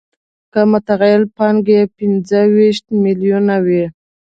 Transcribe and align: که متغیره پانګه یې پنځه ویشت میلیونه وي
که 0.51 0.61
متغیره 0.71 1.25
پانګه 1.37 1.73
یې 1.79 1.91
پنځه 1.97 2.39
ویشت 2.55 2.85
میلیونه 3.03 3.55
وي 3.65 3.85